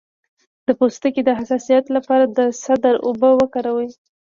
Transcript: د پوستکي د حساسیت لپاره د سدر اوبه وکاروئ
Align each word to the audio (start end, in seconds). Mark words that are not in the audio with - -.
د 0.65 0.67
پوستکي 0.79 1.21
د 1.25 1.29
حساسیت 1.39 1.85
لپاره 1.95 2.25
د 2.37 2.39
سدر 2.63 2.95
اوبه 3.07 3.29
وکاروئ 3.39 3.89